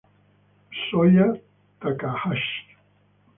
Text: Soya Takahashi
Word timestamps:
Soya 0.85 1.27
Takahashi 1.81 2.59